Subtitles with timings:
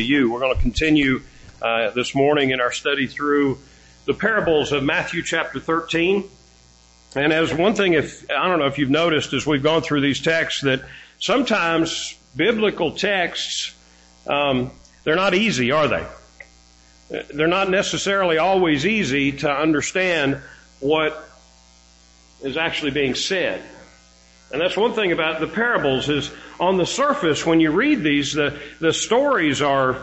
[0.00, 0.32] to you.
[0.32, 1.20] We're going to continue
[1.60, 3.58] uh, this morning in our study through
[4.06, 6.24] the parables of Matthew chapter 13.
[7.14, 10.00] And as one thing, if I don't know if you've noticed as we've gone through
[10.00, 10.82] these texts that
[11.18, 13.74] sometimes biblical texts
[14.26, 14.70] um,
[15.04, 16.06] they're not easy, are they?
[17.34, 20.40] They're not necessarily always easy to understand
[20.78, 21.28] what
[22.42, 23.62] is actually being said.
[24.52, 28.32] And that's one thing about the parables is on the surface, when you read these,
[28.32, 29.94] the, the stories are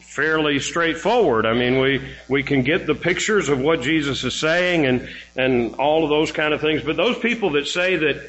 [0.00, 1.46] fairly straightforward.
[1.46, 5.74] I mean, we, we can get the pictures of what Jesus is saying and, and
[5.76, 6.82] all of those kind of things.
[6.82, 8.28] But those people that say that,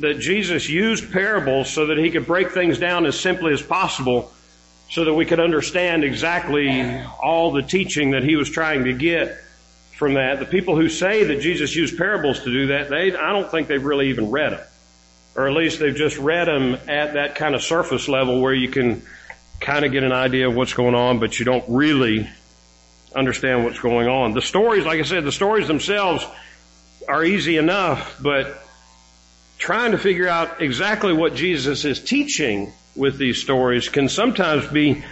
[0.00, 4.32] that Jesus used parables so that he could break things down as simply as possible,
[4.90, 6.82] so that we could understand exactly
[7.22, 9.38] all the teaching that he was trying to get
[9.96, 10.40] from that.
[10.40, 13.68] The people who say that Jesus used parables to do that, they, I don't think
[13.68, 14.60] they've really even read them.
[15.36, 18.68] Or at least they've just read them at that kind of surface level where you
[18.68, 19.02] can
[19.60, 22.28] kind of get an idea of what's going on, but you don't really
[23.14, 24.32] understand what's going on.
[24.32, 26.24] The stories, like I said, the stories themselves
[27.08, 28.60] are easy enough, but
[29.58, 35.04] trying to figure out exactly what Jesus is teaching with these stories can sometimes be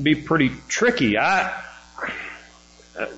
[0.00, 1.16] be pretty tricky.
[1.18, 1.62] I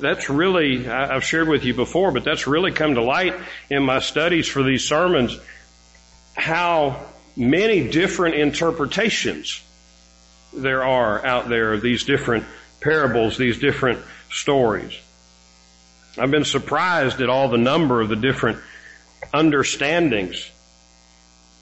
[0.00, 3.34] that's really I've shared with you before, but that's really come to light
[3.70, 5.38] in my studies for these sermons
[6.36, 7.06] how
[7.36, 9.62] many different interpretations
[10.52, 12.44] there are out there of these different
[12.80, 14.96] parables, these different stories.
[16.18, 18.58] I've been surprised at all the number of the different
[19.34, 20.50] understandings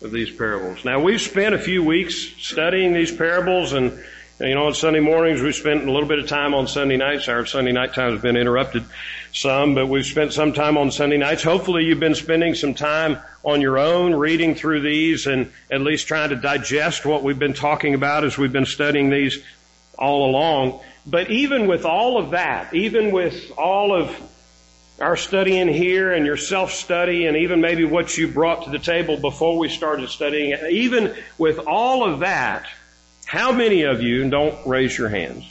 [0.02, 0.84] of these parables.
[0.84, 3.98] Now we've spent a few weeks studying these parables and
[4.40, 7.28] you know, on Sunday mornings we spent a little bit of time on Sunday nights.
[7.28, 8.84] Our Sunday night time has been interrupted
[9.34, 11.42] some, but we've spent some time on Sunday nights.
[11.42, 16.06] Hopefully you've been spending some time on your own reading through these and at least
[16.06, 19.42] trying to digest what we've been talking about as we've been studying these
[19.98, 20.80] all along.
[21.04, 24.16] But even with all of that, even with all of
[25.00, 29.16] our studying here and your self-study and even maybe what you brought to the table
[29.16, 32.66] before we started studying, even with all of that,
[33.26, 35.44] how many of you, don't raise your hands,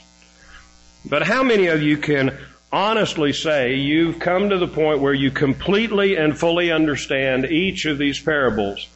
[1.04, 2.33] but how many of you can
[2.74, 7.98] honestly say you've come to the point where you completely and fully understand each of
[7.98, 8.88] these parables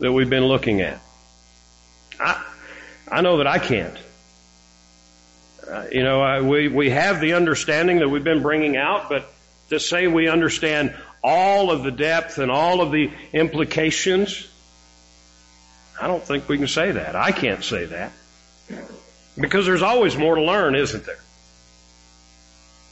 [0.00, 1.00] that we've been looking at?
[2.20, 2.44] I,
[3.10, 3.96] I know that I can't.
[5.66, 9.32] Uh, you know, I, we, we have the understanding that we've been bringing out, but
[9.70, 10.94] to say we understand
[11.24, 14.46] all of the depth and all of the implications,
[15.98, 17.16] I don't think we can say that.
[17.16, 18.12] I can't say that.
[19.40, 21.21] Because there's always more to learn, isn't there?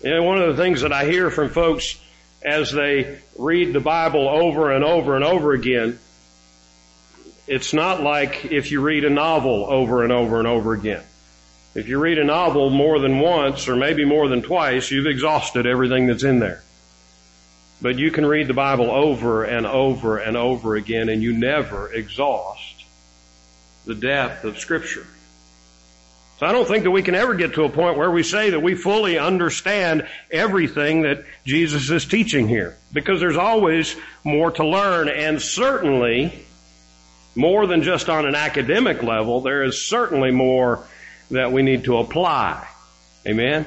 [0.03, 2.01] Know, one of the things that I hear from folks
[2.43, 5.99] as they read the Bible over and over and over again,
[7.47, 11.03] it's not like if you read a novel over and over and over again.
[11.75, 15.67] If you read a novel more than once or maybe more than twice, you've exhausted
[15.67, 16.63] everything that's in there.
[17.83, 21.93] But you can read the Bible over and over and over again and you never
[21.93, 22.85] exhaust
[23.85, 25.07] the depth of scripture.
[26.41, 28.49] So I don't think that we can ever get to a point where we say
[28.49, 32.79] that we fully understand everything that Jesus is teaching here.
[32.95, 36.33] Because there's always more to learn and certainly
[37.35, 40.83] more than just on an academic level, there is certainly more
[41.31, 42.67] that we need to apply.
[43.27, 43.67] Amen?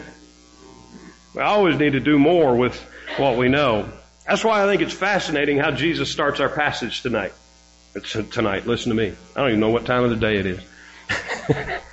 [1.35, 2.75] We always need to do more with
[3.17, 3.88] what we know.
[4.28, 7.33] That's why I think it's fascinating how Jesus starts our passage tonight.
[7.94, 8.66] It's tonight.
[8.66, 9.13] Listen to me.
[9.35, 11.79] I don't even know what time of the day it is.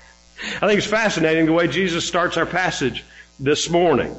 [0.57, 3.05] I think it's fascinating the way Jesus starts our passage
[3.39, 4.15] this morning.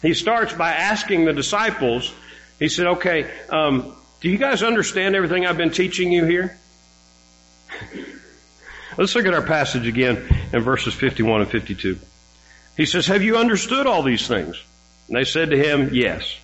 [0.00, 2.12] He starts by asking the disciples,
[2.58, 6.58] he said, okay, um, do you guys understand everything I've been teaching you here?
[8.98, 10.22] Let's look at our passage again
[10.52, 11.98] in verses 51 and 52.
[12.76, 14.62] He says, have you understood all these things?
[15.08, 16.38] And they said to him, yes.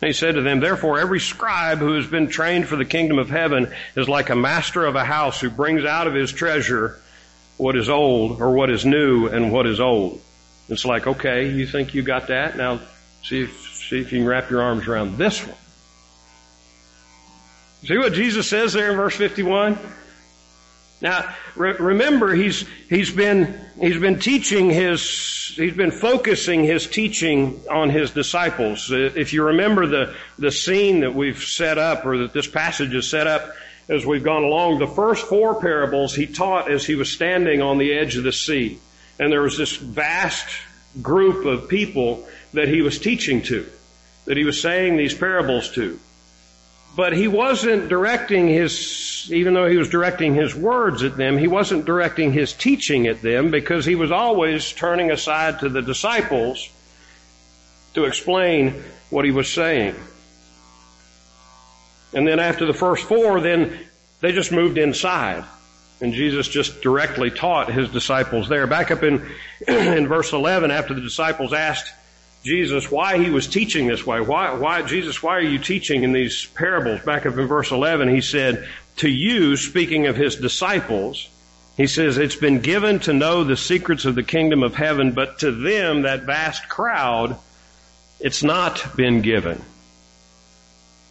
[0.00, 3.18] And he said to them, therefore every scribe who has been trained for the kingdom
[3.18, 7.00] of heaven is like a master of a house who brings out of his treasure
[7.56, 10.20] what is old or what is new and what is old.
[10.68, 12.56] It's like, okay, you think you got that?
[12.56, 12.80] Now
[13.22, 15.56] see if, see if you can wrap your arms around this one.
[17.84, 19.78] See what Jesus says there in verse 51?
[21.02, 27.60] Now, re- remember, he's, he's been, he's been teaching his, he's been focusing his teaching
[27.70, 28.90] on his disciples.
[28.90, 33.10] If you remember the, the scene that we've set up, or that this passage is
[33.10, 33.50] set up,
[33.88, 34.78] as we've gone along.
[34.78, 38.32] The first four parables he taught as he was standing on the edge of the
[38.32, 38.78] sea.
[39.18, 40.48] And there was this vast
[41.02, 43.66] group of people that he was teaching to,
[44.26, 45.98] that he was saying these parables to.
[46.96, 51.48] but he wasn't directing his, even though he was directing his words at them, he
[51.48, 56.68] wasn't directing his teaching at them because he was always turning aside to the disciples
[57.94, 59.94] to explain what he was saying.
[62.14, 63.78] And then after the first four, then
[64.20, 65.44] they just moved inside.
[66.00, 68.66] And Jesus just directly taught his disciples there.
[68.66, 69.26] Back up in,
[69.68, 71.92] in verse 11, after the disciples asked
[72.44, 74.20] Jesus why he was teaching this way.
[74.20, 77.00] Why, why, Jesus, why are you teaching in these parables?
[77.00, 81.28] Back up in verse 11, he said, to you, speaking of his disciples,
[81.76, 85.40] he says, it's been given to know the secrets of the kingdom of heaven, but
[85.40, 87.36] to them, that vast crowd,
[88.20, 89.60] it's not been given.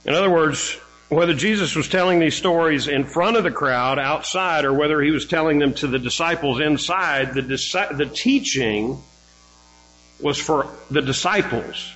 [0.05, 0.77] In other words,
[1.15, 5.11] whether Jesus was telling these stories in front of the crowd outside or whether he
[5.11, 9.01] was telling them to the disciples inside, the, the teaching
[10.21, 11.91] was for the disciples.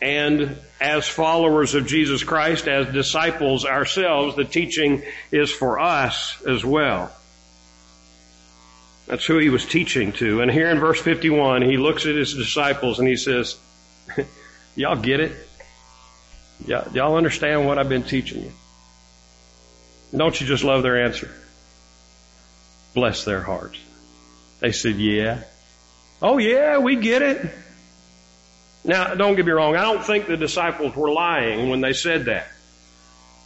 [0.00, 5.02] And as followers of Jesus Christ, as disciples ourselves, the teaching
[5.32, 7.10] is for us as well.
[9.06, 10.40] That's who he was teaching to.
[10.40, 13.56] And here in verse 51, he looks at his disciples and he says,
[14.76, 15.45] y'all get it?
[16.64, 18.52] Y'all, y'all understand what I've been teaching you?
[20.16, 21.30] Don't you just love their answer?
[22.94, 23.78] Bless their hearts.
[24.60, 25.42] They said, yeah.
[26.22, 27.50] Oh yeah, we get it.
[28.84, 29.76] Now, don't get me wrong.
[29.76, 32.46] I don't think the disciples were lying when they said that.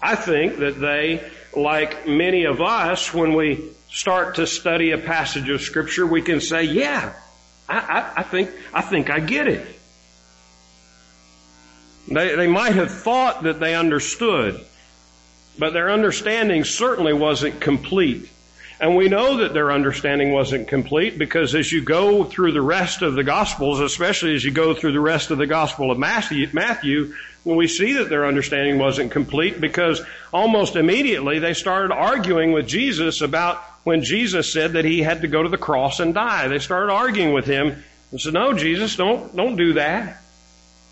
[0.02, 5.48] I think that they, like many of us, when we start to study a passage
[5.48, 7.14] of scripture, we can say, yeah,
[7.68, 9.66] I, I, I think, I think I get it.
[12.10, 14.60] They, they might have thought that they understood,
[15.58, 18.28] but their understanding certainly wasn't complete.
[18.80, 23.02] And we know that their understanding wasn't complete because as you go through the rest
[23.02, 26.48] of the Gospels, especially as you go through the rest of the Gospel of Matthew,
[26.52, 27.12] Matthew
[27.44, 30.02] we see that their understanding wasn't complete because
[30.32, 35.28] almost immediately they started arguing with Jesus about when Jesus said that he had to
[35.28, 36.48] go to the cross and die.
[36.48, 40.19] They started arguing with him and said, no, Jesus, don't, don't do that.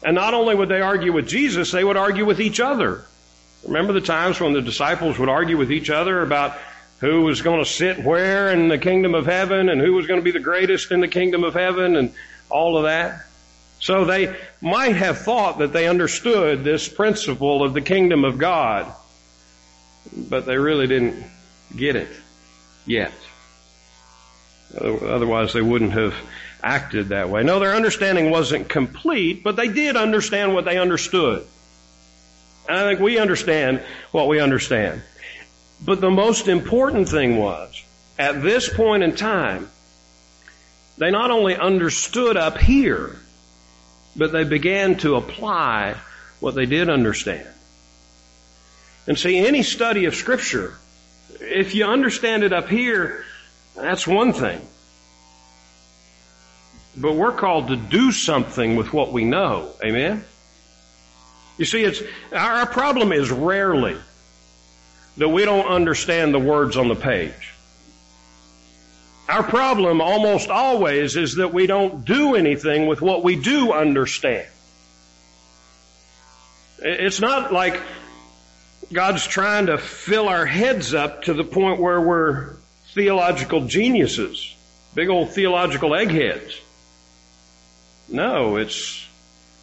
[0.03, 3.05] And not only would they argue with Jesus, they would argue with each other.
[3.67, 6.57] Remember the times when the disciples would argue with each other about
[7.01, 10.21] who was going to sit where in the kingdom of heaven and who was going
[10.21, 12.13] to be the greatest in the kingdom of heaven and
[12.51, 13.25] all of that.
[13.81, 18.93] So they might have thought that they understood this principle of the kingdom of God,
[20.17, 21.25] but they really didn't
[21.77, 22.09] get it
[22.87, 23.13] yet.
[24.77, 26.15] Otherwise they wouldn't have
[26.63, 27.43] acted that way.
[27.43, 31.47] No, their understanding wasn't complete, but they did understand what they understood.
[32.69, 33.83] And I think we understand
[34.13, 35.03] what we understand.
[35.85, 37.83] But the most important thing was,
[38.19, 39.69] at this point in time,
[40.99, 43.17] they not only understood up here,
[44.17, 45.95] but they began to apply
[46.41, 47.47] what they did understand.
[49.07, 50.75] And see, any study of scripture,
[51.41, 53.25] if you understand it up here,
[53.75, 54.61] that's one thing.
[57.01, 59.71] But we're called to do something with what we know.
[59.85, 60.25] Amen?
[61.57, 62.03] You see, it's,
[62.33, 63.97] our problem is rarely
[65.17, 67.55] that we don't understand the words on the page.
[69.29, 74.47] Our problem almost always is that we don't do anything with what we do understand.
[76.79, 77.81] It's not like
[78.93, 82.55] God's trying to fill our heads up to the point where we're
[82.95, 84.55] theological geniuses,
[84.95, 86.59] big old theological eggheads.
[88.09, 89.07] No, it's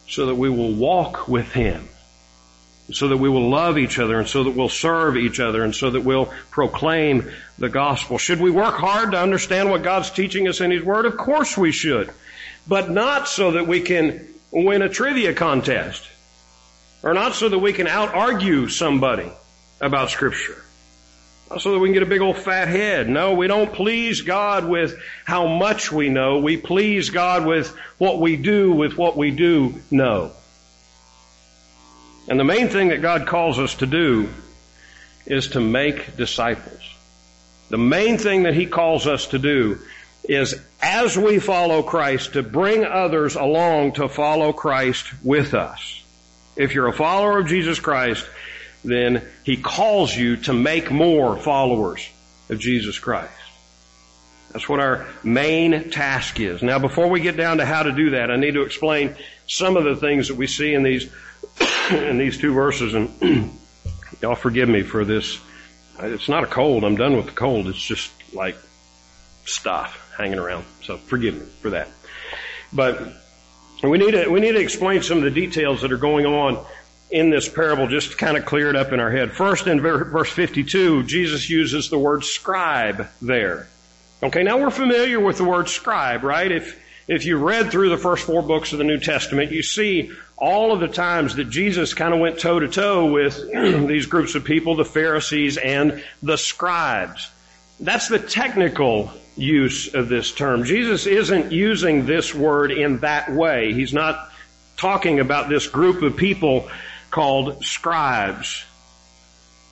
[0.08, 1.88] so that we will walk with Him
[2.92, 5.74] so that we will love each other and so that we'll serve each other and
[5.74, 8.18] so that we'll proclaim the gospel.
[8.18, 11.06] Should we work hard to understand what God's teaching us in His Word?
[11.06, 12.12] Of course we should.
[12.68, 16.08] But not so that we can win a trivia contest.
[17.02, 19.32] Or not so that we can out-argue somebody
[19.82, 20.64] about Scripture.
[21.58, 23.08] So that we can get a big old fat head.
[23.08, 26.40] No, we don't please God with how much we know.
[26.40, 30.32] We please God with what we do with what we do know.
[32.28, 34.30] And the main thing that God calls us to do
[35.26, 36.82] is to make disciples.
[37.70, 39.80] The main thing that He calls us to do
[40.24, 46.04] is as we follow Christ to bring others along to follow Christ with us.
[46.56, 48.26] If you're a follower of Jesus Christ,
[48.86, 52.08] then He calls you to make more followers
[52.50, 53.32] of Jesus Christ.
[54.52, 56.64] That's what our main task is.
[56.64, 59.16] Now before we get down to how to do that, I need to explain
[59.48, 61.12] some of the things that we see in these
[61.92, 63.60] in these two verses, and
[64.22, 65.40] y'all forgive me for this.
[66.00, 66.84] It's not a cold.
[66.84, 67.68] I'm done with the cold.
[67.68, 68.58] It's just like
[69.46, 70.66] stuff hanging around.
[70.84, 71.90] So forgive me for that.
[72.74, 73.02] But
[73.84, 76.66] we need to we need to explain some of the details that are going on
[77.12, 79.32] in this parable just to kind of clear it up in our head.
[79.32, 83.68] First, in verse 52, Jesus uses the word scribe there.
[84.24, 86.52] Okay, now we're familiar with the word scribe, right?
[86.52, 90.12] If, if you read through the first four books of the New Testament, you see
[90.38, 93.38] all of the times that Jesus kind of went toe to toe with
[93.88, 97.30] these groups of people, the Pharisees and the scribes.
[97.80, 100.64] That's the technical use of this term.
[100.64, 103.74] Jesus isn't using this word in that way.
[103.74, 104.32] He's not
[104.78, 106.70] talking about this group of people
[107.16, 108.66] called scribes.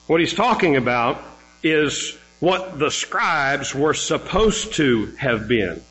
[0.06, 1.22] What he's talking about
[1.62, 5.82] is what the scribes were supposed to have been.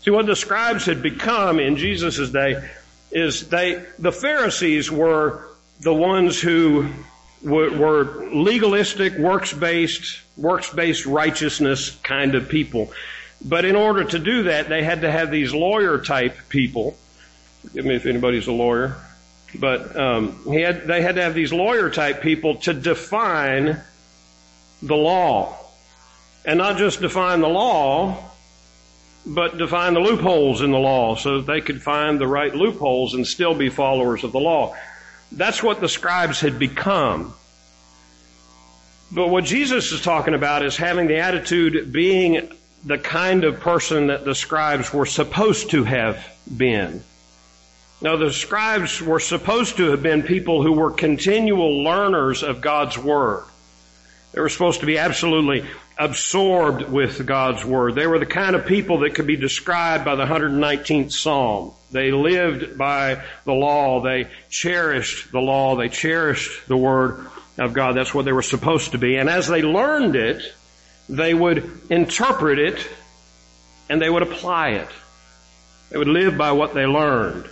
[0.00, 2.66] See, what the scribes had become in Jesus' day
[3.10, 5.46] is they, the Pharisees were
[5.80, 6.88] the ones who
[7.42, 12.90] were, legalistic, works-based, works-based righteousness kind of people.
[13.44, 16.96] But in order to do that, they had to have these lawyer type people.
[17.60, 18.96] Forgive me if anybody's a lawyer.
[19.58, 23.80] But um, he had, they had to have these lawyer type people to define
[24.82, 25.58] the law.
[26.44, 28.22] And not just define the law,
[29.26, 33.14] but define the loopholes in the law so that they could find the right loopholes
[33.14, 34.76] and still be followers of the law.
[35.32, 37.34] That's what the scribes had become.
[39.10, 42.52] But what Jesus is talking about is having the attitude being
[42.84, 46.24] the kind of person that the scribes were supposed to have
[46.56, 47.02] been.
[48.00, 52.98] Now, the scribes were supposed to have been people who were continual learners of God's
[52.98, 53.44] Word.
[54.32, 57.94] They were supposed to be absolutely absorbed with God's Word.
[57.94, 61.72] They were the kind of people that could be described by the 119th Psalm.
[61.90, 64.02] They lived by the law.
[64.02, 65.76] They cherished the law.
[65.76, 67.26] They cherished the Word
[67.56, 67.96] of God.
[67.96, 69.16] That's what they were supposed to be.
[69.16, 70.42] And as they learned it,
[71.08, 72.86] they would interpret it
[73.88, 74.88] and they would apply it.
[75.88, 77.48] They would live by what they learned.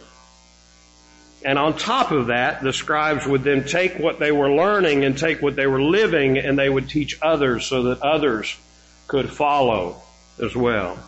[1.45, 5.17] And on top of that, the scribes would then take what they were learning and
[5.17, 8.57] take what they were living and they would teach others so that others
[9.07, 10.03] could follow
[10.43, 10.99] as well.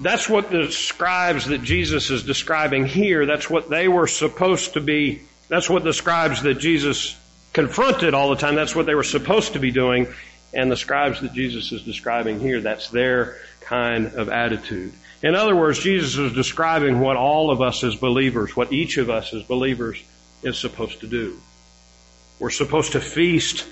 [0.00, 4.80] That's what the scribes that Jesus is describing here, that's what they were supposed to
[4.80, 7.16] be, that's what the scribes that Jesus
[7.52, 10.06] confronted all the time, that's what they were supposed to be doing.
[10.54, 14.92] And the scribes that Jesus is describing here, that's their kind of attitude.
[15.22, 19.10] In other words, Jesus is describing what all of us as believers, what each of
[19.10, 20.02] us as believers
[20.42, 21.40] is supposed to do.
[22.38, 23.66] We're supposed to feast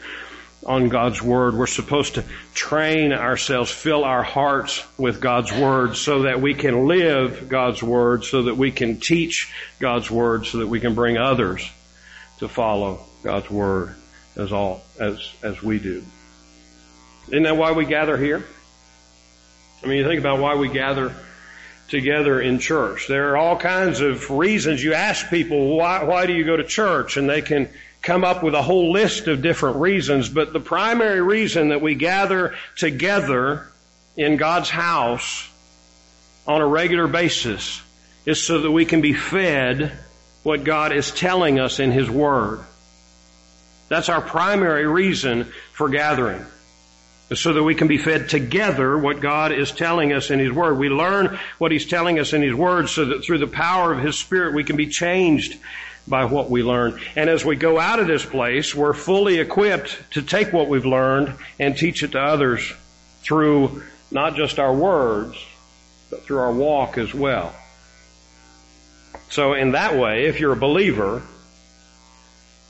[0.64, 1.54] on God's Word.
[1.54, 6.88] We're supposed to train ourselves, fill our hearts with God's Word so that we can
[6.88, 11.16] live God's Word, so that we can teach God's Word, so that we can bring
[11.16, 11.70] others
[12.38, 13.94] to follow God's Word
[14.34, 16.04] as all, as, as we do.
[17.28, 18.44] Isn't that why we gather here?
[19.84, 21.14] I mean, you think about why we gather
[21.88, 23.06] together in church.
[23.08, 24.82] There are all kinds of reasons.
[24.82, 27.16] You ask people, why, why do you go to church?
[27.16, 27.68] And they can
[28.02, 30.28] come up with a whole list of different reasons.
[30.28, 33.68] But the primary reason that we gather together
[34.16, 35.48] in God's house
[36.46, 37.82] on a regular basis
[38.24, 39.92] is so that we can be fed
[40.42, 42.60] what God is telling us in His Word.
[43.88, 46.44] That's our primary reason for gathering
[47.34, 50.78] so that we can be fed together what God is telling us in His Word.
[50.78, 53.98] We learn what He's telling us in His Word so that through the power of
[53.98, 55.58] His Spirit we can be changed
[56.06, 57.00] by what we learn.
[57.16, 60.86] And as we go out of this place, we're fully equipped to take what we've
[60.86, 62.72] learned and teach it to others
[63.22, 65.36] through not just our words,
[66.10, 67.52] but through our walk as well.
[69.30, 71.22] So in that way, if you're a believer,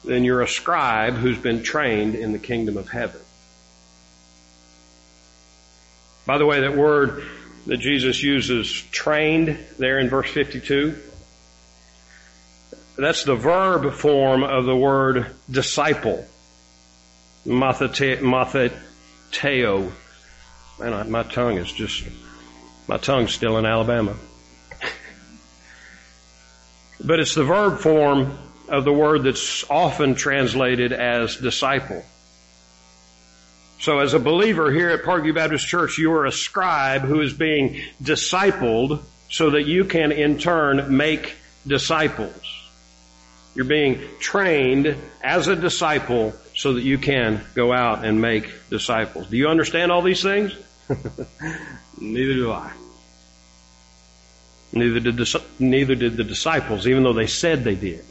[0.03, 3.21] then you're a scribe who's been trained in the kingdom of heaven.
[6.27, 7.23] By the way, that word
[7.67, 10.97] that Jesus uses, trained, there in verse 52,
[12.97, 16.27] that's the verb form of the word disciple.
[18.21, 18.73] Matheteo.
[20.79, 22.05] Man, my tongue is just,
[22.89, 24.17] my tongue's still in Alabama.
[27.05, 32.05] but it's the verb form of the word that's often translated as disciple.
[33.79, 37.33] So as a believer here at Parkview Baptist Church, you are a scribe who is
[37.33, 41.35] being discipled so that you can in turn make
[41.67, 42.43] disciples.
[43.55, 49.29] You're being trained as a disciple so that you can go out and make disciples.
[49.29, 50.53] Do you understand all these things?
[52.01, 52.73] Neither do I.
[54.73, 55.29] Neither did,
[55.59, 58.05] neither did the disciples, even though they said they did.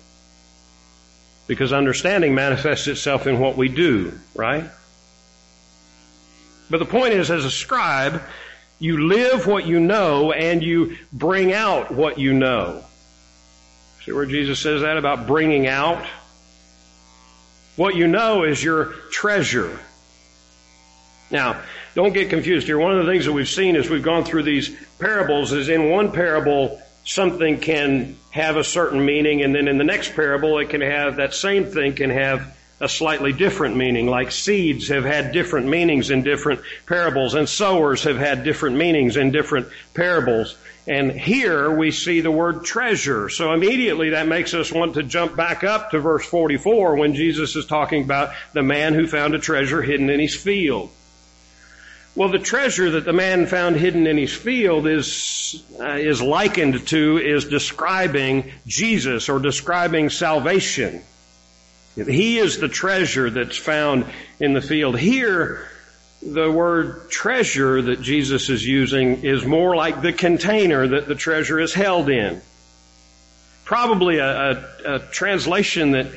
[1.47, 4.65] Because understanding manifests itself in what we do, right?
[6.69, 8.21] But the point is, as a scribe,
[8.79, 12.83] you live what you know and you bring out what you know.
[14.03, 16.05] See where Jesus says that about bringing out
[17.75, 19.79] What you know is your treasure.
[21.29, 21.61] Now,
[21.93, 22.77] don't get confused here.
[22.77, 25.89] One of the things that we've seen as we've gone through these parables is in
[25.89, 30.69] one parable, something can have a certain meaning, and then in the next parable, it
[30.69, 35.31] can have, that same thing can have a slightly different meaning, like seeds have had
[35.31, 40.57] different meanings in different parables, and sowers have had different meanings in different parables.
[40.87, 43.29] And here we see the word treasure.
[43.29, 47.55] So immediately that makes us want to jump back up to verse 44 when Jesus
[47.55, 50.91] is talking about the man who found a treasure hidden in his field.
[52.13, 56.87] Well, the treasure that the man found hidden in his field is uh, is likened
[56.87, 61.01] to is describing Jesus or describing salvation.
[61.95, 64.05] He is the treasure that's found
[64.39, 64.99] in the field.
[64.99, 65.65] Here,
[66.21, 71.59] the word treasure that Jesus is using is more like the container that the treasure
[71.59, 72.41] is held in.
[73.63, 74.51] Probably a,
[74.85, 76.07] a, a translation that,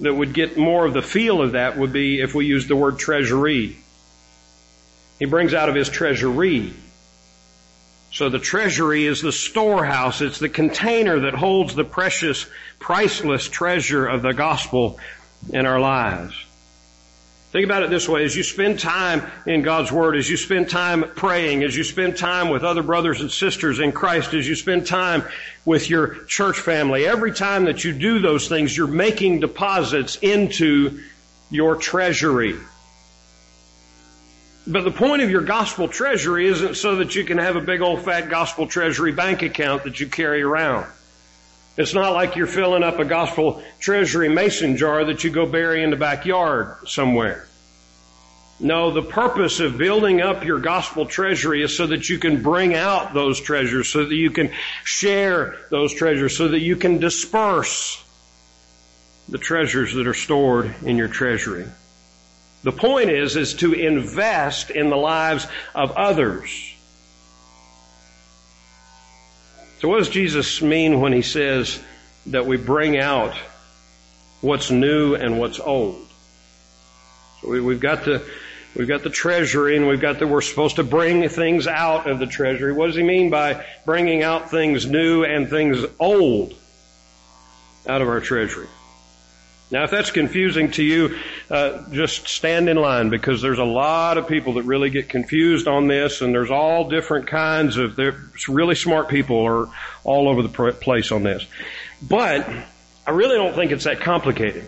[0.00, 2.76] that would get more of the feel of that would be if we use the
[2.76, 3.76] word treasury.
[5.18, 6.72] He brings out of his treasury.
[8.10, 10.22] So the treasury is the storehouse.
[10.22, 12.46] It's the container that holds the precious,
[12.78, 14.98] priceless treasure of the gospel
[15.52, 16.34] in our lives.
[17.52, 18.24] Think about it this way.
[18.24, 22.18] As you spend time in God's Word, as you spend time praying, as you spend
[22.18, 25.24] time with other brothers and sisters in Christ, as you spend time
[25.64, 31.00] with your church family, every time that you do those things, you're making deposits into
[31.50, 32.56] your treasury.
[34.66, 37.80] But the point of your gospel treasury isn't so that you can have a big
[37.80, 40.86] old fat gospel treasury bank account that you carry around.
[41.76, 45.82] It's not like you're filling up a gospel treasury mason jar that you go bury
[45.82, 47.46] in the backyard somewhere.
[48.58, 52.74] No, the purpose of building up your gospel treasury is so that you can bring
[52.74, 54.50] out those treasures, so that you can
[54.82, 58.02] share those treasures, so that you can disperse
[59.28, 61.66] the treasures that are stored in your treasury.
[62.62, 66.74] The point is, is to invest in the lives of others.
[69.80, 71.78] So what does Jesus mean when he says
[72.26, 73.34] that we bring out
[74.40, 76.06] what's new and what's old?
[77.42, 78.26] So we, have got the
[78.74, 82.18] we've got the treasury and we've got that we're supposed to bring things out of
[82.18, 82.72] the treasury.
[82.72, 86.54] What does he mean by bringing out things new and things old
[87.86, 88.68] out of our treasury?
[89.68, 91.18] Now, if that's confusing to you,
[91.50, 95.66] uh, just stand in line because there's a lot of people that really get confused
[95.66, 97.96] on this, and there's all different kinds of.
[97.96, 99.68] There's really smart people are
[100.04, 101.44] all over the place on this,
[102.00, 102.48] but
[103.06, 104.64] I really don't think it's that complicated.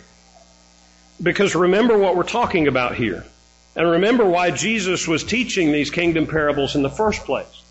[1.22, 3.24] Because remember what we're talking about here,
[3.76, 7.62] and remember why Jesus was teaching these kingdom parables in the first place.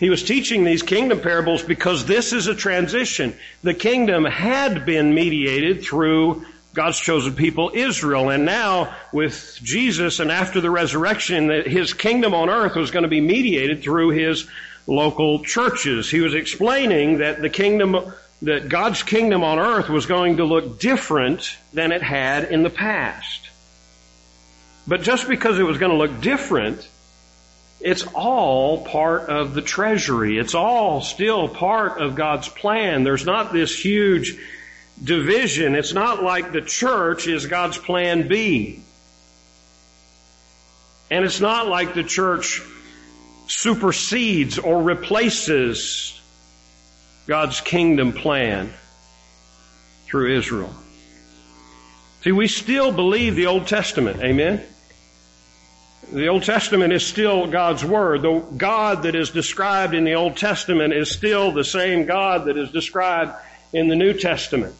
[0.00, 3.36] He was teaching these kingdom parables because this is a transition.
[3.62, 8.30] The kingdom had been mediated through God's chosen people, Israel.
[8.30, 13.10] And now, with Jesus and after the resurrection, his kingdom on earth was going to
[13.10, 14.48] be mediated through his
[14.86, 16.10] local churches.
[16.10, 20.80] He was explaining that the kingdom, that God's kingdom on earth was going to look
[20.80, 23.50] different than it had in the past.
[24.86, 26.88] But just because it was going to look different,
[27.80, 30.38] it's all part of the treasury.
[30.38, 33.04] It's all still part of God's plan.
[33.04, 34.38] There's not this huge
[35.02, 35.74] division.
[35.74, 38.82] It's not like the church is God's plan B.
[41.10, 42.62] And it's not like the church
[43.48, 46.20] supersedes or replaces
[47.26, 48.72] God's kingdom plan
[50.06, 50.74] through Israel.
[52.22, 54.20] See, we still believe the Old Testament.
[54.20, 54.62] Amen?
[56.12, 58.22] The Old Testament is still God's Word.
[58.22, 62.56] The God that is described in the Old Testament is still the same God that
[62.56, 63.32] is described
[63.72, 64.74] in the New Testament.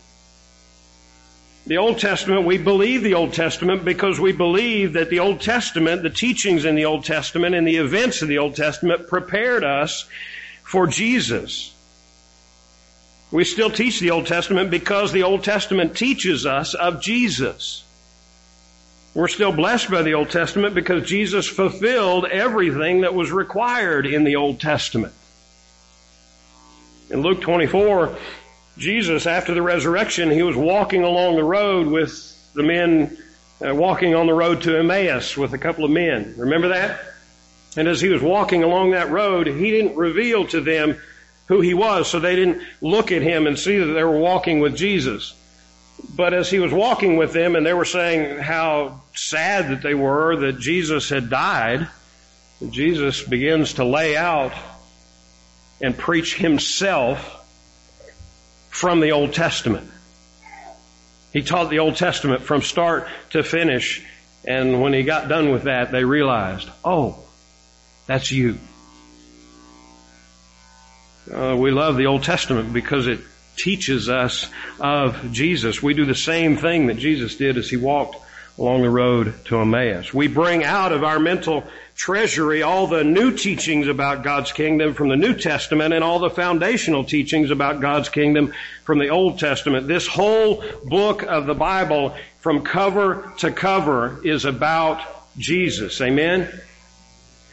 [1.68, 6.02] The Old Testament, we believe the Old Testament because we believe that the Old Testament,
[6.02, 10.08] the teachings in the Old Testament and the events of the Old Testament prepared us
[10.64, 11.72] for Jesus.
[13.30, 17.84] We still teach the Old Testament because the Old Testament teaches us of Jesus.
[19.12, 24.22] We're still blessed by the Old Testament because Jesus fulfilled everything that was required in
[24.22, 25.12] the Old Testament.
[27.10, 28.16] In Luke 24,
[28.78, 33.18] Jesus, after the resurrection, he was walking along the road with the men,
[33.66, 36.34] uh, walking on the road to Emmaus with a couple of men.
[36.36, 37.00] Remember that?
[37.76, 40.96] And as he was walking along that road, he didn't reveal to them
[41.46, 44.60] who he was, so they didn't look at him and see that they were walking
[44.60, 45.34] with Jesus.
[46.16, 49.94] But as he was walking with them and they were saying how sad that they
[49.94, 51.88] were that Jesus had died,
[52.68, 54.52] Jesus begins to lay out
[55.80, 57.36] and preach himself
[58.68, 59.90] from the Old Testament.
[61.32, 64.04] He taught the Old Testament from start to finish.
[64.44, 67.18] And when he got done with that, they realized, oh,
[68.06, 68.58] that's you.
[71.32, 73.20] Uh, we love the Old Testament because it
[73.62, 74.46] teaches us
[74.78, 75.82] of Jesus.
[75.82, 78.16] We do the same thing that Jesus did as he walked
[78.58, 80.12] along the road to Emmaus.
[80.12, 85.08] We bring out of our mental treasury all the new teachings about God's kingdom from
[85.08, 88.52] the New Testament and all the foundational teachings about God's kingdom
[88.84, 89.86] from the Old Testament.
[89.86, 95.00] This whole book of the Bible from cover to cover is about
[95.38, 96.00] Jesus.
[96.00, 96.48] Amen?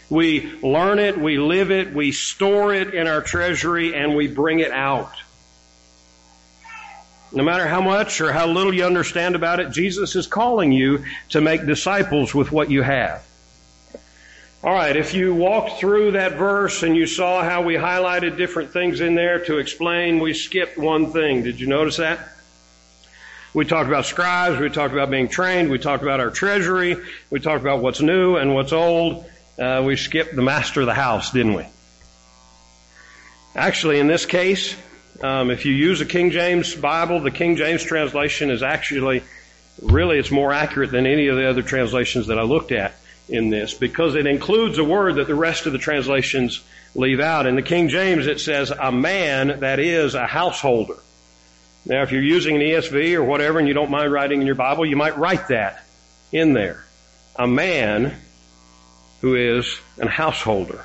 [0.10, 4.60] We learn it, we live it, we store it in our treasury, and we bring
[4.60, 5.12] it out.
[7.32, 11.04] No matter how much or how little you understand about it, Jesus is calling you
[11.30, 13.24] to make disciples with what you have.
[14.64, 18.72] All right, if you walked through that verse and you saw how we highlighted different
[18.72, 21.44] things in there to explain, we skipped one thing.
[21.44, 22.20] Did you notice that?
[23.54, 26.98] We talked about scribes, we talked about being trained, we talked about our treasury,
[27.30, 29.26] we talked about what's new and what's old.
[29.58, 31.66] Uh, we skipped the master of the house, didn't we?
[33.56, 34.76] Actually, in this case,
[35.22, 39.24] um, if you use a King James Bible, the King James translation is actually
[39.82, 42.96] really it's more accurate than any of the other translations that I looked at
[43.30, 46.64] in this because it includes a word that the rest of the translations
[46.96, 47.46] leave out.
[47.46, 50.98] In the King James, it says a man that is a householder.
[51.86, 54.56] Now, if you're using an ESV or whatever and you don't mind writing in your
[54.56, 55.84] Bible, you might write that
[56.32, 56.84] in there.
[57.36, 58.14] A man
[59.22, 60.84] who is an householder.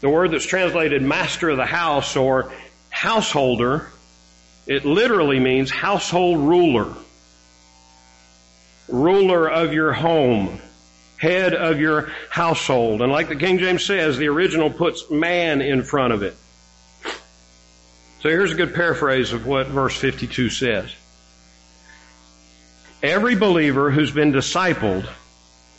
[0.00, 2.52] The word that's translated master of the house or
[2.90, 3.88] householder,
[4.66, 6.94] it literally means household ruler.
[8.88, 10.60] Ruler of your home.
[11.16, 13.00] Head of your household.
[13.00, 16.36] And like the King James says, the original puts man in front of it.
[18.20, 20.90] So here's a good paraphrase of what verse 52 says.
[23.02, 25.06] Every believer who's been discipled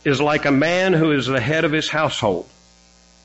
[0.04, 2.48] is like a man who is the head of his household.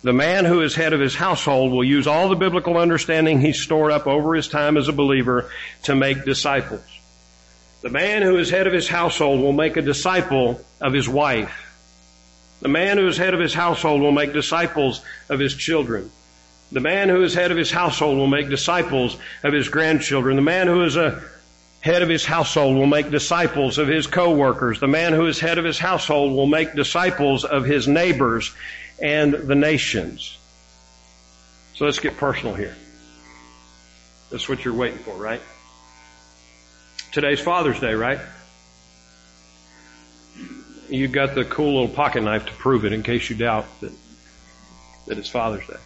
[0.03, 3.61] The man who is head of his household will use all the biblical understanding he's
[3.61, 5.51] stored up over his time as a believer
[5.83, 6.81] to make disciples.
[7.81, 11.67] The man who is head of his household will make a disciple of his wife.
[12.61, 16.11] The man who is head of his household will make disciples of his children.
[16.71, 20.35] The man who is head of his household will make disciples of his grandchildren.
[20.35, 21.21] The man who is a
[21.81, 24.79] head of his household will make disciples of his co-workers.
[24.79, 28.53] The man who is head of his household will make disciples of his neighbors
[29.01, 30.37] and the nations.
[31.75, 32.75] So let's get personal here.
[34.29, 35.41] That's what you're waiting for, right?
[37.11, 38.19] Today's Father's Day, right?
[40.89, 43.91] You've got the cool little pocket knife to prove it in case you doubt that,
[45.07, 45.77] that it's Father's Day.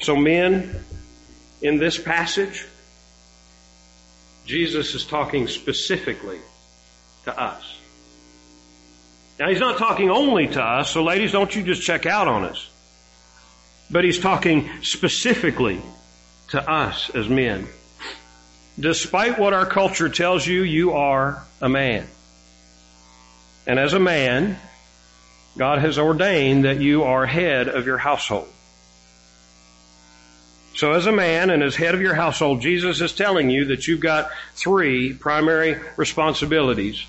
[0.00, 0.84] So men,
[1.62, 2.66] in this passage,
[4.46, 6.40] Jesus is talking specifically
[7.24, 7.77] to us.
[9.38, 12.44] Now he's not talking only to us, so ladies, don't you just check out on
[12.44, 12.68] us.
[13.90, 15.80] But he's talking specifically
[16.48, 17.68] to us as men.
[18.78, 22.06] Despite what our culture tells you, you are a man.
[23.66, 24.58] And as a man,
[25.56, 28.48] God has ordained that you are head of your household.
[30.74, 33.88] So as a man and as head of your household, Jesus is telling you that
[33.88, 37.04] you've got three primary responsibilities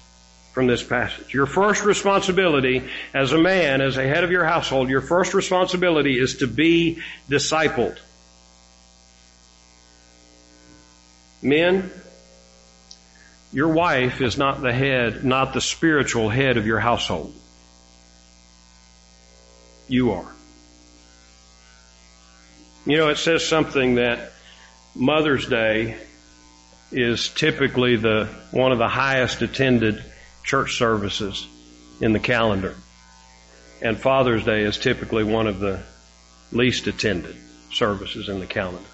[0.54, 1.34] from this passage.
[1.34, 6.20] Your first responsibility as a man, as a head of your household, your first responsibility
[6.20, 7.98] is to be discipled.
[11.42, 11.92] Men,
[13.54, 17.34] your wife is not the head, not the spiritual head of your household.
[19.88, 20.32] You are.
[22.86, 24.32] You know, it says something that
[24.96, 25.98] Mother's Day
[26.92, 30.04] is typically the one of the highest attended
[30.50, 31.48] church services
[32.02, 32.76] in the calendar.
[33.84, 35.80] And Father's Day is typically one of the
[36.52, 37.36] least attended
[37.72, 38.90] services in the calendar.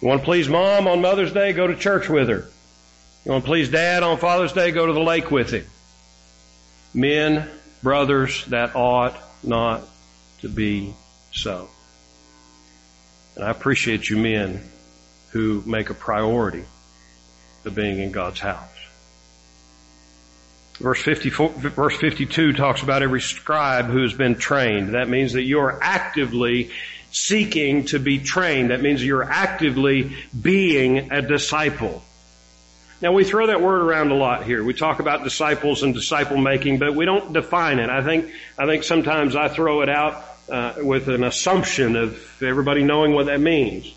[0.00, 1.52] You want to please mom on Mother's Day?
[1.52, 2.46] Go to church with her.
[3.24, 4.70] You want to please dad on Father's Day?
[4.70, 5.66] Go to the lake with him.
[6.94, 7.50] Men,
[7.82, 9.82] brothers, that ought not
[10.42, 10.94] to be
[11.32, 11.68] so.
[13.34, 14.62] And I appreciate you men
[15.30, 16.66] who make a priority
[17.64, 18.73] of being in God's house.
[20.78, 24.94] Verse 54, verse 52 talks about every scribe who has been trained.
[24.94, 26.72] That means that you are actively
[27.12, 28.70] seeking to be trained.
[28.70, 32.02] That means you're actively being a disciple.
[33.00, 34.64] Now we throw that word around a lot here.
[34.64, 37.88] We talk about disciples and disciple making, but we don't define it.
[37.88, 42.82] I think, I think sometimes I throw it out uh, with an assumption of everybody
[42.82, 43.94] knowing what that means.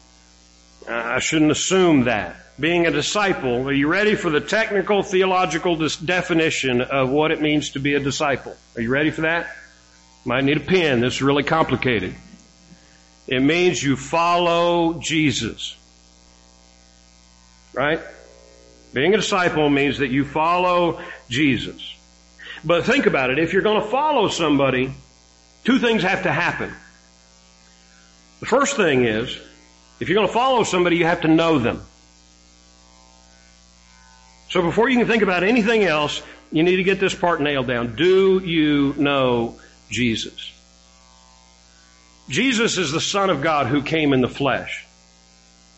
[0.87, 2.35] I shouldn't assume that.
[2.59, 3.67] Being a disciple.
[3.67, 7.99] Are you ready for the technical theological definition of what it means to be a
[7.99, 8.55] disciple?
[8.75, 9.55] Are you ready for that?
[10.25, 10.99] Might need a pen.
[10.99, 12.15] This is really complicated.
[13.27, 15.75] It means you follow Jesus.
[17.73, 17.99] Right?
[18.93, 21.93] Being a disciple means that you follow Jesus.
[22.63, 23.37] But think about it.
[23.37, 24.93] If you're going to follow somebody,
[25.63, 26.73] two things have to happen.
[28.39, 29.37] The first thing is,
[29.99, 31.83] if you're going to follow somebody, you have to know them.
[34.49, 37.67] So before you can think about anything else, you need to get this part nailed
[37.67, 37.95] down.
[37.95, 40.53] Do you know Jesus?
[42.29, 44.85] Jesus is the Son of God who came in the flesh.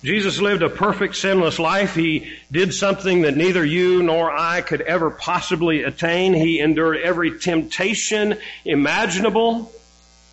[0.04, 1.94] Jesus lived a perfect sinless life.
[1.94, 6.34] He did something that neither you nor I could ever possibly attain.
[6.34, 9.72] He endured every temptation imaginable,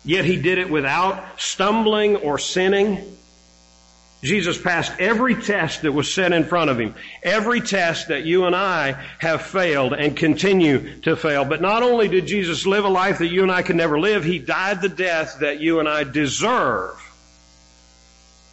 [0.05, 3.16] yet he did it without stumbling or sinning.
[4.23, 6.95] Jesus passed every test that was set in front of him.
[7.21, 11.45] Every test that you and I have failed and continue to fail.
[11.45, 14.23] But not only did Jesus live a life that you and I could never live,
[14.23, 16.95] he died the death that you and I deserve.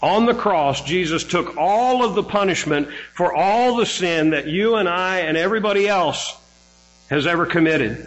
[0.02, 4.76] On the cross, Jesus took all of the punishment for all the sin that you
[4.76, 6.36] and I and everybody else
[7.08, 8.06] has ever committed.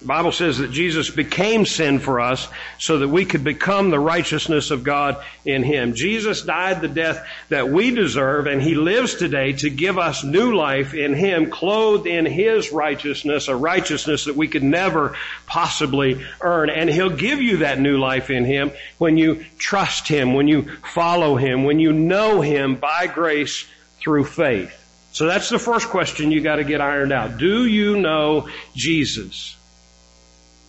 [0.00, 2.46] The Bible says that Jesus became sin for us
[2.78, 5.94] so that we could become the righteousness of God in Him.
[5.94, 10.54] Jesus died the death that we deserve and He lives today to give us new
[10.54, 16.70] life in Him, clothed in His righteousness, a righteousness that we could never possibly earn.
[16.70, 20.76] And He'll give you that new life in Him when you trust Him, when you
[20.94, 23.66] follow Him, when you know Him by grace
[23.98, 24.72] through faith.
[25.10, 27.38] So that's the first question you gotta get ironed out.
[27.38, 29.57] Do you know Jesus?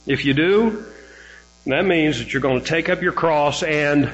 [0.09, 0.85] If you do,
[1.67, 4.09] that means that you're going to take up your cross and,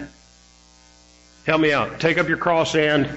[1.46, 3.08] help me out, take up your cross and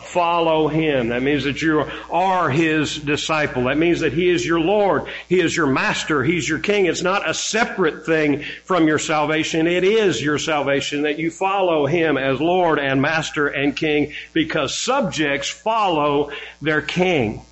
[0.00, 1.08] follow Him.
[1.08, 3.64] That means that you are His disciple.
[3.64, 5.08] That means that He is your Lord.
[5.28, 6.24] He is your Master.
[6.24, 6.86] He's your King.
[6.86, 9.66] It's not a separate thing from your salvation.
[9.66, 14.78] It is your salvation that you follow Him as Lord and Master and King because
[14.78, 16.30] subjects follow
[16.62, 17.42] their King.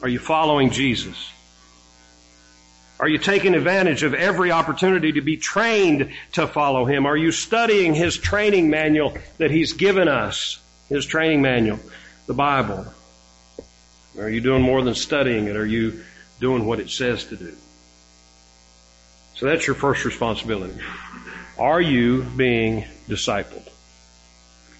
[0.00, 1.33] Are you following Jesus?
[3.00, 7.06] Are you taking advantage of every opportunity to be trained to follow Him?
[7.06, 10.60] Are you studying His training manual that He's given us?
[10.88, 11.80] His training manual,
[12.26, 12.86] the Bible.
[14.18, 15.56] Are you doing more than studying it?
[15.56, 16.04] Are you
[16.40, 17.56] doing what it says to do?
[19.34, 20.78] So that's your first responsibility.
[21.58, 23.68] Are you being discipled?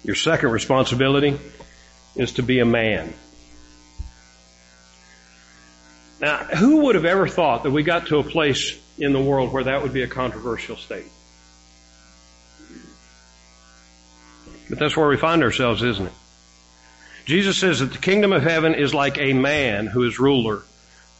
[0.04, 1.38] Your second responsibility
[2.14, 3.12] is to be a man.
[6.20, 9.52] Now, who would have ever thought that we got to a place in the world
[9.52, 11.06] where that would be a controversial state?
[14.68, 16.12] But that's where we find ourselves, isn't it?
[17.26, 20.62] Jesus says that the kingdom of heaven is like a man who is ruler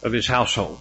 [0.03, 0.79] of his household.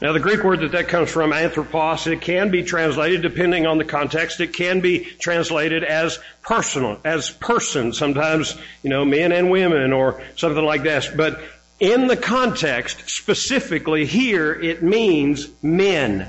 [0.00, 3.78] Now the Greek word that that comes from, anthropos, it can be translated, depending on
[3.78, 9.50] the context, it can be translated as personal, as person, sometimes, you know, men and
[9.50, 11.08] women or something like this.
[11.08, 11.40] But
[11.80, 16.28] in the context, specifically here, it means men.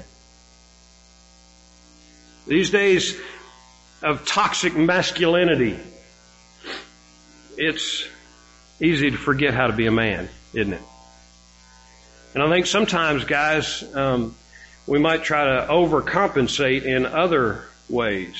[2.47, 3.19] These days
[4.01, 5.79] of toxic masculinity,
[7.57, 8.07] it's
[8.79, 10.81] easy to forget how to be a man, isn't it?
[12.33, 14.35] And I think sometimes, guys, um,
[14.87, 18.35] we might try to overcompensate in other ways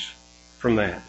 [0.58, 1.02] from that.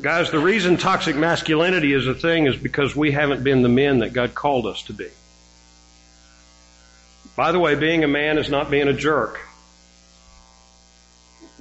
[0.00, 3.98] Guys, the reason toxic masculinity is a thing is because we haven't been the men
[3.98, 5.08] that God called us to be.
[7.36, 9.40] By the way, being a man is not being a jerk.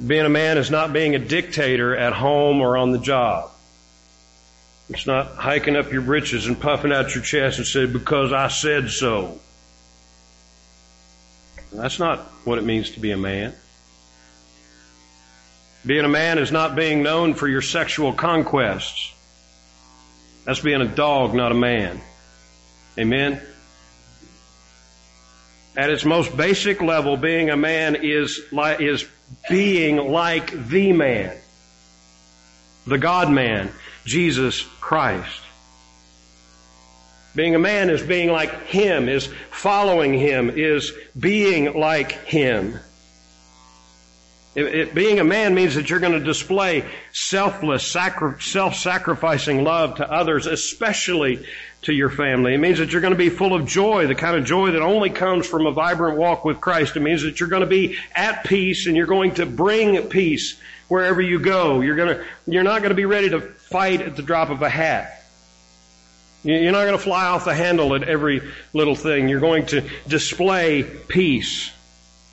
[0.06, 3.52] Being a man is not being a dictator at home or on the job.
[4.90, 8.48] It's not hiking up your britches and puffing out your chest and saying, because I
[8.48, 9.40] said so.
[11.72, 13.54] That's not what it means to be a man.
[15.86, 19.14] Being a man is not being known for your sexual conquests.
[20.46, 22.02] That's being a dog, not a man.
[23.00, 23.42] Amen?
[25.76, 29.06] At its most basic level, being a man is, like, is
[29.50, 31.38] being like the man.
[32.86, 33.72] The God man,
[34.06, 35.42] Jesus Christ.
[37.34, 42.78] Being a man is being like Him, is following Him, is being like Him.
[44.54, 46.84] It, it, being a man means that you're going to display
[47.14, 51.46] selfless, sacri- self-sacrificing love to others, especially
[51.84, 52.54] to your family.
[52.54, 54.82] It means that you're going to be full of joy, the kind of joy that
[54.82, 56.98] only comes from a vibrant walk with Christ.
[56.98, 60.60] It means that you're going to be at peace and you're going to bring peace
[60.90, 61.80] wherever you go.
[61.80, 64.62] You're going to, you're not going to be ready to fight at the drop of
[64.62, 65.24] a hat.
[66.44, 68.42] You're not going to fly off the handle at every
[68.74, 69.30] little thing.
[69.30, 71.72] You're going to display peace.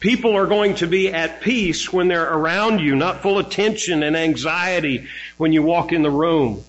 [0.01, 4.03] People are going to be at peace when they're around you, not full of tension
[4.03, 6.65] and anxiety when you walk in the room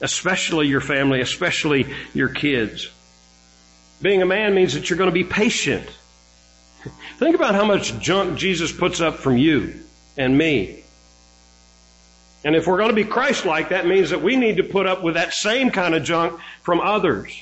[0.00, 2.90] especially your family, especially your kids.
[4.00, 5.86] Being a man means that you're going to be patient.
[7.18, 9.74] Think about how much junk Jesus puts up from you
[10.16, 10.84] and me.
[12.42, 15.02] And if we're going to be Christ-like, that means that we need to put up
[15.02, 17.38] with that same kind of junk from others.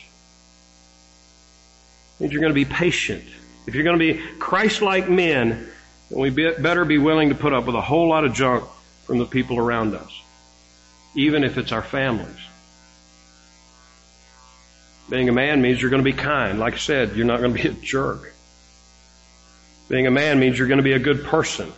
[2.16, 3.24] It means you're going to be patient.
[3.68, 5.68] If you're going to be Christ-like men,
[6.08, 8.64] then we better be willing to put up with a whole lot of junk
[9.04, 10.10] from the people around us,
[11.14, 12.40] even if it's our families.
[15.10, 16.58] Being a man means you're going to be kind.
[16.58, 18.32] Like I said, you're not going to be a jerk.
[19.90, 21.70] Being a man means you're going to be a good person.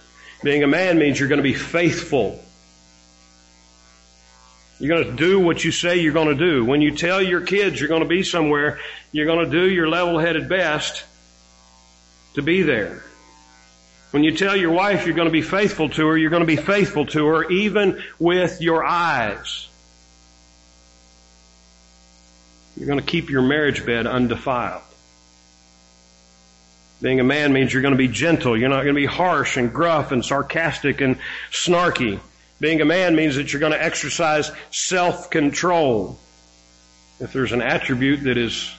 [0.45, 2.41] Being a man means you're going to be faithful.
[4.79, 6.65] You're going to do what you say you're going to do.
[6.65, 8.79] When you tell your kids you're going to be somewhere,
[9.11, 11.03] you're going to do your level-headed best
[12.35, 13.03] to be there.
[14.11, 16.47] When you tell your wife you're going to be faithful to her, you're going to
[16.47, 19.69] be faithful to her even with your eyes.
[22.77, 24.83] You're going to keep your marriage bed undefiled.
[27.03, 28.59] Being a man means you're going to be gentle.
[28.59, 31.17] You're not going to be harsh and gruff and sarcastic and
[31.51, 32.21] snarky.
[32.59, 36.19] Being a man means that you're going to exercise self-control.
[37.21, 38.71] If there's an attribute that is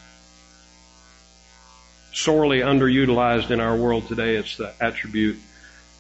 [2.13, 5.37] sorely underutilized in our world today, it's the attribute,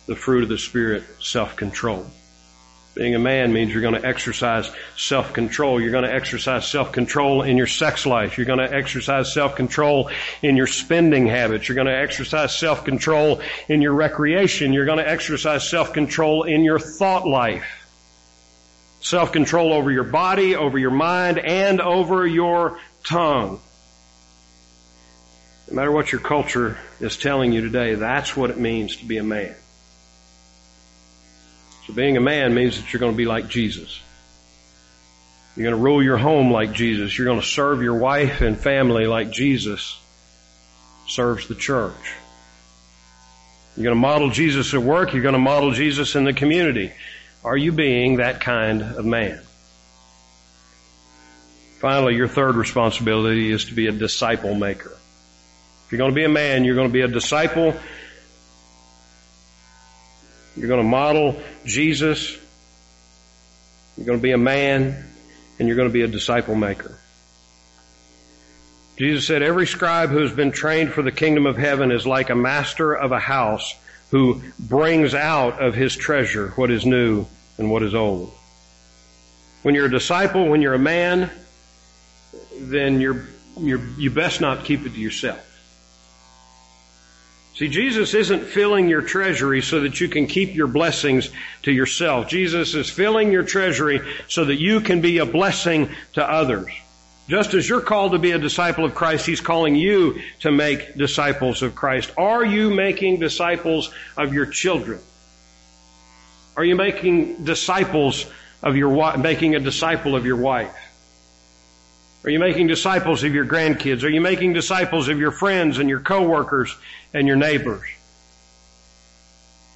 [0.07, 2.05] the fruit of the Spirit, self-control.
[2.93, 5.79] Being a man means you're going to exercise self-control.
[5.79, 8.37] You're going to exercise self-control in your sex life.
[8.37, 10.09] You're going to exercise self-control
[10.41, 11.69] in your spending habits.
[11.69, 14.73] You're going to exercise self-control in your recreation.
[14.73, 17.63] You're going to exercise self-control in your thought life.
[18.99, 23.61] Self-control over your body, over your mind, and over your tongue.
[25.71, 29.17] No matter what your culture is telling you today, that's what it means to be
[29.19, 29.55] a man.
[31.87, 34.01] So being a man means that you're going to be like Jesus.
[35.55, 37.17] You're going to rule your home like Jesus.
[37.17, 39.97] You're going to serve your wife and family like Jesus
[41.07, 42.15] serves the church.
[43.77, 45.13] You're going to model Jesus at work.
[45.13, 46.91] You're going to model Jesus in the community.
[47.45, 49.41] Are you being that kind of man?
[51.79, 54.97] Finally, your third responsibility is to be a disciple maker.
[55.91, 57.75] You're going to be a man, you're going to be a disciple
[60.55, 62.37] you're going to model Jesus.
[63.97, 65.05] You're going to be a man
[65.59, 66.97] and you're going to be a disciple maker.
[68.97, 72.29] Jesus said, every scribe who has been trained for the kingdom of heaven is like
[72.29, 73.73] a master of a house
[74.11, 77.25] who brings out of his treasure what is new
[77.57, 78.31] and what is old.
[79.63, 81.29] When you're a disciple, when you're a man,
[82.59, 83.25] then you're,
[83.57, 85.50] you're, you best not keep it to yourself.
[87.61, 91.29] See, Jesus isn't filling your treasury so that you can keep your blessings
[91.61, 92.27] to yourself.
[92.27, 96.71] Jesus is filling your treasury so that you can be a blessing to others.
[97.29, 100.97] Just as you're called to be a disciple of Christ, He's calling you to make
[100.97, 102.11] disciples of Christ.
[102.17, 104.99] Are you making disciples of your children?
[106.57, 108.25] Are you making disciples
[108.63, 110.75] of your, making a disciple of your wife?
[112.23, 114.03] Are you making disciples of your grandkids?
[114.03, 116.75] Are you making disciples of your friends and your coworkers
[117.13, 117.87] and your neighbors?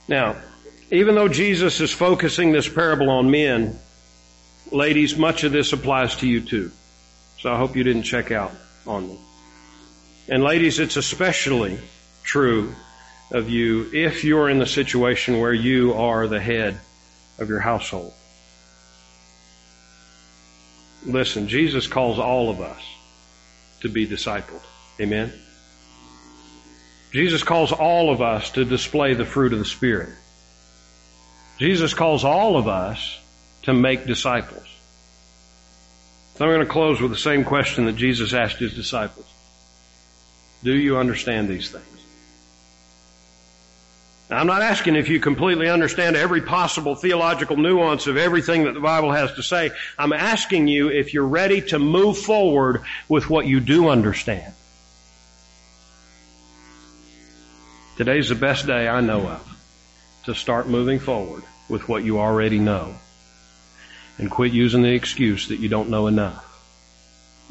[0.08, 0.36] Now,
[0.92, 3.80] even though Jesus is focusing this parable on men,
[4.72, 6.72] ladies, much of this applies to you too.
[7.40, 8.52] So I hope you didn't check out
[8.86, 9.20] on me.
[10.30, 11.80] And ladies, it's especially
[12.24, 12.74] true
[13.32, 16.78] of you if you're in the situation where you are the head
[17.40, 18.14] of your household.
[21.06, 22.82] Listen, Jesus calls all of us
[23.82, 24.62] to be discipled.
[25.00, 25.32] Amen?
[27.12, 30.10] Jesus calls all of us to display the fruit of the Spirit.
[31.58, 33.20] Jesus calls all of us
[33.64, 34.68] to make disciples.
[36.36, 39.26] So I'm going to close with the same question that Jesus asked his disciples.
[40.64, 41.95] Do you understand these things?
[44.30, 48.74] Now, I'm not asking if you completely understand every possible theological nuance of everything that
[48.74, 49.70] the Bible has to say.
[50.00, 54.54] I'm asking you if you're ready to move forward with what you do understand.
[57.98, 59.58] Today's the best day I know of
[60.26, 62.96] to start moving forward with what you already know
[64.18, 66.42] and quit using the excuse that you don't know enough.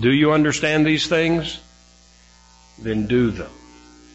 [0.01, 1.61] Do you understand these things?
[2.79, 3.51] Then do them.